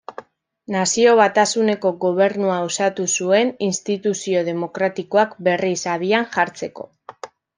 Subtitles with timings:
[0.75, 6.91] Nazio-batasuneko gobernua osatu zuen instituzio demokratikoak berriz abian jartzeko.